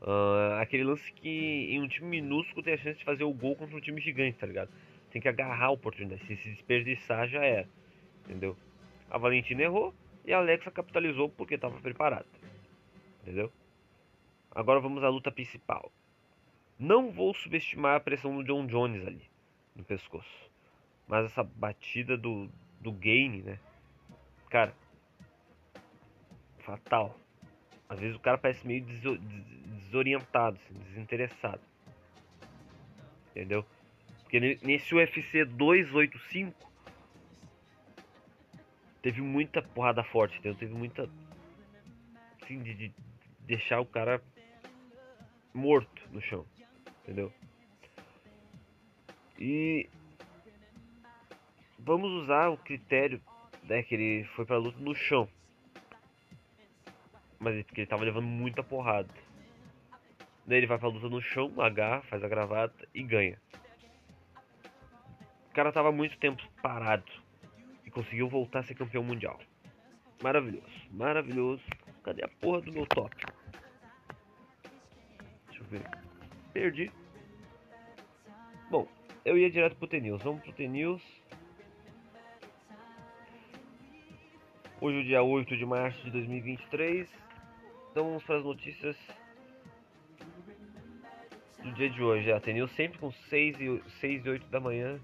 [0.00, 1.28] Ah, aquele lance que
[1.70, 4.38] em um time minúsculo tem a chance de fazer o gol contra um time gigante,
[4.38, 4.70] tá ligado?
[5.10, 6.24] Tem que agarrar a oportunidade.
[6.26, 7.68] Se se desperdiçar, já era.
[8.24, 8.56] Entendeu?
[9.10, 9.94] A Valentina errou
[10.24, 12.26] e a Alexa capitalizou porque estava preparada.
[13.20, 13.52] Entendeu?
[14.50, 15.92] Agora vamos à luta principal.
[16.78, 19.30] Não vou subestimar a pressão do John Jones ali
[19.76, 20.50] no pescoço.
[21.06, 22.48] Mas essa batida do,
[22.80, 23.58] do Gaine, né?
[24.48, 24.74] Cara,
[26.62, 27.18] fatal.
[27.88, 29.44] Às vezes o cara parece meio deso- des-
[29.84, 31.60] desorientado, assim, desinteressado.
[33.30, 33.64] Entendeu?
[34.22, 36.70] Porque ne- nesse UFC 285
[39.02, 40.58] teve muita porrada forte, entendeu?
[40.58, 41.08] Teve muita.
[42.42, 42.92] Assim, de, de
[43.40, 44.22] deixar o cara
[45.52, 46.46] morto no chão.
[47.02, 47.32] Entendeu?
[49.38, 49.88] E
[51.78, 53.20] vamos usar o critério
[53.64, 55.28] né, que ele foi pra luta no chão.
[57.42, 59.12] Mas ele, tava levando muita porrada.
[60.46, 63.36] Daí ele vai pra luta no chão, agarra, faz a gravata e ganha.
[65.50, 67.10] O cara tava muito tempo parado
[67.84, 69.40] e conseguiu voltar a ser campeão mundial.
[70.22, 71.62] Maravilhoso, maravilhoso.
[72.04, 73.14] Cadê a porra do meu top?
[75.48, 75.82] Deixa eu ver.
[76.52, 76.92] Perdi.
[78.70, 78.86] Bom,
[79.24, 80.22] eu ia direto pro T-News.
[80.22, 81.02] Vamos pro T-News.
[84.80, 87.31] Hoje é o dia 8 de março de 2023.
[87.92, 88.96] Então vamos para as notícias
[91.62, 92.32] do dia de hoje.
[92.32, 94.98] A T-News sempre com 6 e, 6 e 8 da manhã.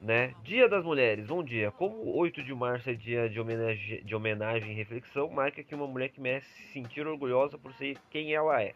[0.00, 0.34] Né?
[0.42, 1.70] Dia das Mulheres, bom dia.
[1.70, 5.86] Como 8 de março é dia de homenagem, de homenagem e reflexão, marca que uma
[5.86, 8.74] mulher que merece se sentir orgulhosa por ser quem ela é.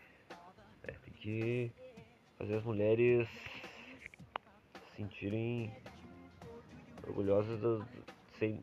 [0.85, 1.73] É, tem que
[2.39, 3.29] fazer as mulheres
[4.91, 5.73] se sentirem
[7.05, 8.63] orgulhosas de serem,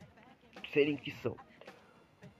[0.62, 1.36] de serem que são.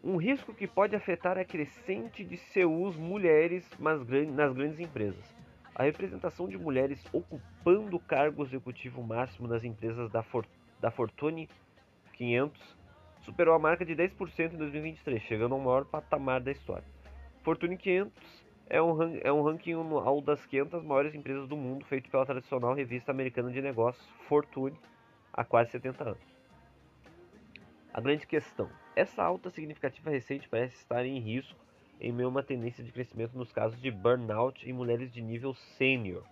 [0.04, 5.24] Um risco que pode afetar a crescente de seus mulheres nas grandes empresas.
[5.74, 10.46] A representação de mulheres ocupando cargo executivo máximo nas empresas da, For-
[10.82, 11.48] da Fortune
[12.18, 12.76] 500
[13.22, 16.84] superou a marca de 10% em 2023, chegando ao maior patamar da história.
[17.42, 22.10] Fortune 500 é um, é um ranking anual das 500 maiores empresas do mundo, feito
[22.10, 24.78] pela tradicional revista americana de negócios Fortune
[25.32, 26.33] há quase 70 anos.
[27.94, 31.60] A grande questão: essa alta significativa recente parece estar em risco
[32.02, 35.54] em meio a uma tendência de crescimento nos casos de burnout em mulheres de nível
[35.54, 36.24] sênior.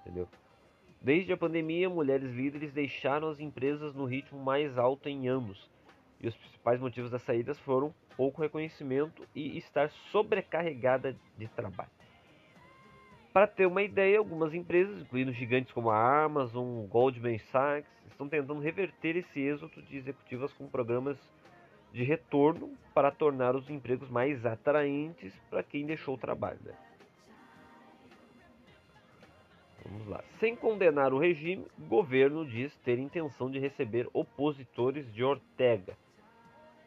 [0.00, 0.26] Entendeu?
[1.00, 5.70] Desde a pandemia, mulheres líderes deixaram as empresas no ritmo mais alto em anos,
[6.20, 11.90] e os principais motivos das saídas foram pouco reconhecimento e estar sobrecarregada de trabalho.
[13.32, 18.60] Para ter uma ideia, algumas empresas, incluindo gigantes como a Amazon, Goldman Sachs, estão tentando
[18.60, 21.16] reverter esse êxodo de executivas com programas
[21.92, 26.58] de retorno para tornar os empregos mais atraentes para quem deixou o trabalho.
[26.64, 26.74] né?
[29.84, 30.22] Vamos lá.
[30.38, 35.96] Sem condenar o regime, o governo diz ter intenção de receber opositores de Ortega.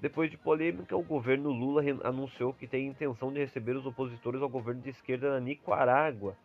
[0.03, 4.49] Depois de polêmica, o governo Lula anunciou que tem intenção de receber os opositores ao
[4.49, 6.35] governo de esquerda na Nicarágua,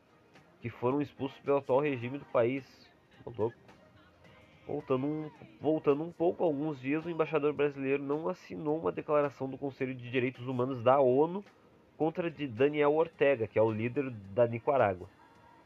[0.62, 2.64] que foram expulsos pelo atual regime do país.
[4.64, 5.30] Voltando um,
[5.60, 10.08] voltando um pouco, alguns dias o embaixador brasileiro não assinou uma declaração do Conselho de
[10.08, 11.44] Direitos Humanos da ONU
[11.96, 15.08] contra Daniel Ortega, que é o líder da Nicarágua.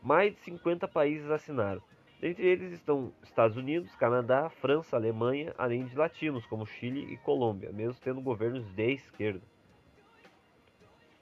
[0.03, 1.83] Mais de 50 países assinaram.
[2.23, 7.73] Dentre eles estão Estados Unidos, Canadá, França, Alemanha, além de latinos como Chile e Colômbia,
[7.73, 9.43] mesmo tendo governos de esquerda.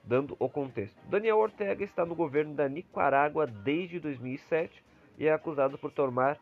[0.04, 1.00] Dando o contexto.
[1.08, 4.84] Daniel Ortega está no governo da Nicarágua desde 2007
[5.16, 6.38] e é acusado por tomar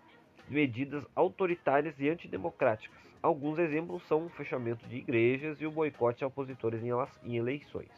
[0.49, 2.99] medidas autoritárias e antidemocráticas.
[3.23, 7.93] Alguns exemplos são o fechamento de igrejas e o boicote a opositores em eleições.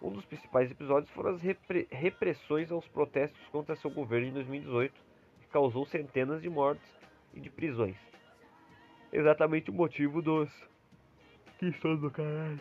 [0.00, 4.94] Um dos principais episódios foram as repre- repressões aos protestos contra seu governo em 2018,
[4.94, 5.05] que
[5.56, 6.86] causou centenas de mortes
[7.32, 7.96] e de prisões.
[9.10, 10.50] Exatamente o motivo dos.
[11.58, 12.60] Que são do caralho.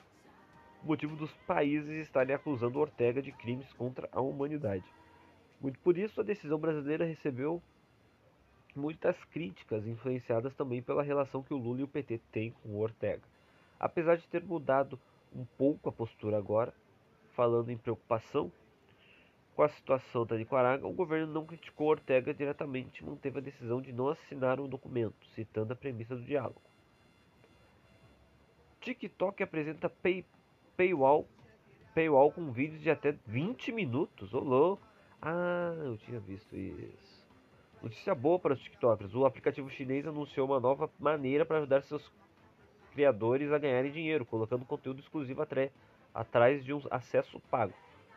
[0.82, 4.86] O motivo dos países estarem acusando Ortega de crimes contra a humanidade.
[5.60, 7.62] Muito por isso, a decisão brasileira recebeu
[8.74, 12.80] muitas críticas, influenciadas também pela relação que o Lula e o PT têm com o
[12.80, 13.24] Ortega.
[13.78, 14.98] apesar de ter mudado
[15.36, 16.74] um pouco a postura agora,
[17.34, 18.50] falando em preocupação
[19.56, 23.82] com a situação da Nicarágua, o governo não criticou Ortega diretamente e manteve a decisão
[23.82, 26.62] de não assinar o documento, citando a premissa do diálogo.
[28.82, 30.26] TikTok apresenta pay,
[30.76, 31.26] paywall,
[31.94, 34.34] paywall com vídeos de até 20 minutos.
[34.34, 34.84] Ô louco!
[35.22, 37.26] Ah, eu tinha visto isso.
[37.82, 42.12] Notícia boa para os TikTokers: o aplicativo chinês anunciou uma nova maneira para ajudar seus
[42.92, 45.42] criadores a ganharem dinheiro, colocando conteúdo exclusivo
[46.14, 47.74] atrás de um acesso pago.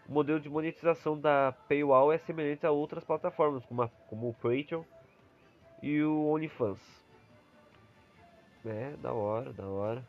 [0.09, 4.35] O modelo de monetização da Paywall é semelhante a outras plataformas, como, a, como o
[4.35, 4.83] Patreon
[5.83, 6.81] e o OnlyFans.
[8.65, 10.03] É, da hora, da hora.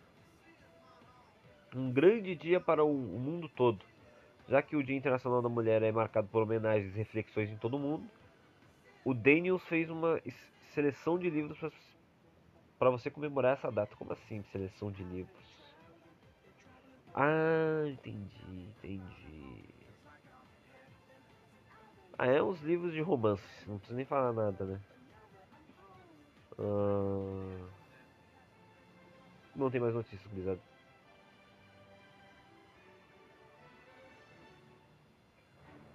[1.75, 3.83] Um grande dia para o o mundo todo.
[4.47, 7.75] Já que o Dia Internacional da Mulher é marcado por homenagens e reflexões em todo
[7.75, 8.09] o mundo,
[9.05, 10.19] o Daniels fez uma
[10.73, 11.59] seleção de livros
[12.79, 13.95] para você comemorar essa data.
[13.95, 15.45] Como assim, seleção de livros?
[17.13, 19.78] Ah, entendi, entendi.
[22.19, 24.79] Ah, é uns livros de romance, não precisa nem falar nada, né?
[26.57, 27.69] Ah,
[29.55, 30.59] Não tem mais notícias, gurizada.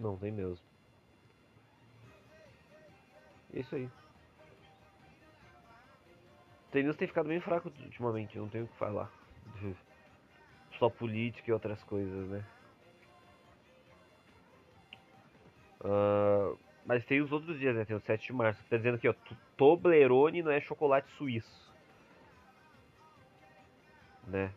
[0.01, 0.59] Não tem mesmo.
[3.55, 3.89] É isso aí.
[6.75, 9.09] News tem ficado bem fraco ultimamente, não tenho o que falar.
[10.79, 12.45] Só política e outras coisas, né?
[15.85, 16.55] Ah,
[16.87, 17.85] mas tem os outros dias, né?
[17.85, 18.63] Tem o 7 de março.
[18.69, 19.15] Tá dizendo aqui, ó.
[19.57, 21.73] Toblerone não é chocolate suíço.
[24.27, 24.53] Né?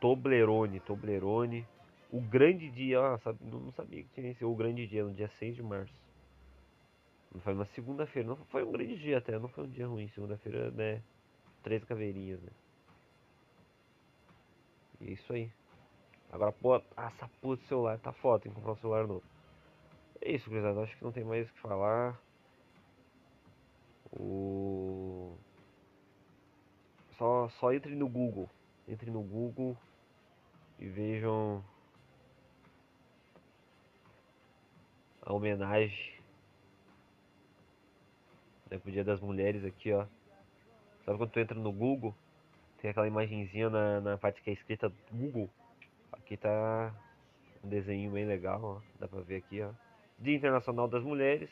[0.00, 1.66] Toblerone, Toblerone.
[2.10, 5.28] O grande dia, ó, sabe, não sabia que tinha esse o grande dia, no dia
[5.28, 5.92] 6 de março.
[7.32, 10.08] Não foi uma segunda-feira, não foi um grande dia até, não foi um dia ruim.
[10.08, 11.02] Segunda-feira, né?
[11.62, 12.50] Três caveirinhas, né?
[15.00, 15.50] E é isso aí.
[16.30, 19.33] Agora, pô, ah, essa porra de celular tá foda, tem que comprar um celular novo.
[20.24, 20.80] É isso, gurizada.
[20.80, 22.18] Acho que não tem mais o que falar.
[24.10, 25.36] O...
[27.18, 28.48] Só, só entre no Google.
[28.88, 29.76] Entre no Google
[30.78, 31.62] e vejam
[35.20, 36.14] a homenagem
[38.70, 40.06] né, pro Dia das Mulheres aqui, ó.
[41.04, 42.14] Sabe quando tu entra no Google,
[42.80, 45.50] tem aquela imagenzinha na, na parte que é escrita Google.
[46.12, 46.94] Aqui tá
[47.62, 48.80] um desenho bem legal, ó.
[48.98, 49.83] Dá pra ver aqui, ó.
[50.24, 51.50] Dia Internacional das Mulheres,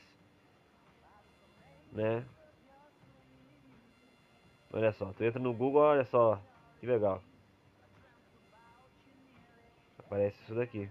[1.93, 2.25] né?
[4.73, 6.41] Olha só, tu entra no Google, olha só,
[6.81, 7.23] que legal.
[9.99, 10.89] Aparece isso daqui.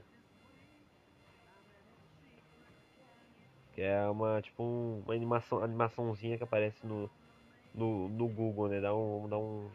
[3.74, 7.10] Que é uma, tipo, um- uma animação, animaçãozinha que aparece no,
[7.76, 8.82] no, no Google, né?
[8.82, 9.70] Dá um, dá um,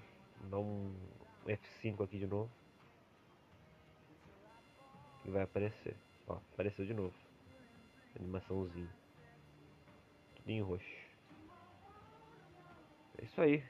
[0.51, 0.93] dá um
[1.47, 2.51] F5 aqui de novo.
[5.27, 5.95] E vai aparecer.
[6.27, 7.13] Ó, apareceu de novo.
[8.19, 8.89] Animaçãozinha.
[10.37, 10.87] Tudo em roxo.
[13.19, 13.63] É isso aí.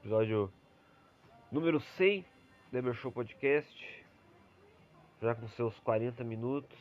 [0.00, 0.52] Episódio
[1.50, 2.24] número 100
[2.70, 4.04] do Emer Show Podcast.
[5.22, 6.78] Já com seus 40 minutos.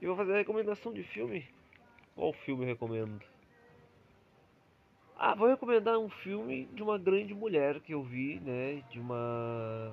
[0.00, 1.46] E vou fazer a recomendação de filme.
[2.16, 3.29] Qual filme eu recomendo?
[5.22, 8.82] Ah, vou recomendar um filme de uma grande mulher que eu vi, né?
[8.90, 9.92] De uma.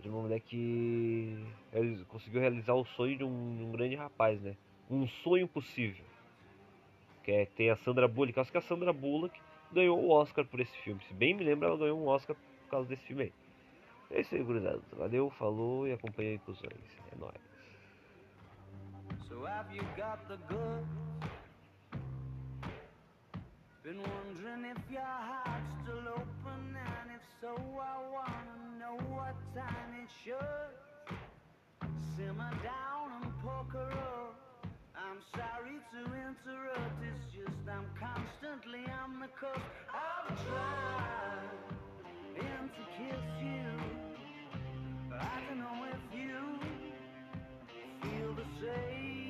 [0.00, 1.46] De uma mulher que
[2.08, 4.56] conseguiu realizar o sonho de um, de um grande rapaz, né?
[4.90, 6.04] Um sonho possível.
[7.22, 8.40] Que é, tem a Sandra Bullock.
[8.40, 11.00] Acho que a Sandra Bullock ganhou o Oscar por esse filme.
[11.04, 13.32] Se bem me lembro, ela ganhou um Oscar por causa desse filme aí.
[14.10, 14.82] É isso aí, gurizada.
[14.96, 16.72] Valeu, falou e acompanha aí, cuzões.
[17.12, 17.48] É nóis.
[19.28, 19.44] So
[23.88, 29.96] Been wondering if your heart's still open, and if so, I wanna know what time
[29.96, 31.08] it should.
[32.14, 34.66] Simmer down and poker up.
[34.94, 39.64] I'm sorry to interrupt, it's just I'm constantly on the coast.
[39.88, 41.48] I've tried
[42.36, 43.70] been to kiss you,
[45.08, 46.60] but I don't know if you
[48.02, 48.97] feel the same.